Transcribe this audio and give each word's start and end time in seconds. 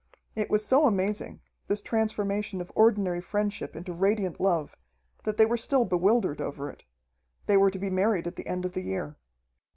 It 0.35 0.49
was 0.49 0.65
so 0.65 0.87
amazing, 0.87 1.41
this 1.67 1.83
transformation 1.83 2.59
of 2.59 2.71
ordinary 2.73 3.21
friendship 3.21 3.75
into 3.75 3.93
radiant 3.93 4.39
love, 4.41 4.75
that 5.25 5.37
they 5.37 5.45
were 5.45 5.57
still 5.57 5.85
bewildered 5.85 6.41
over 6.41 6.71
it. 6.71 6.85
They 7.45 7.55
were 7.55 7.69
to 7.69 7.77
be 7.77 7.91
married 7.91 8.25
at 8.25 8.35
the 8.35 8.47
end 8.47 8.65
of 8.65 8.73
the 8.73 8.81
year. 8.81 9.17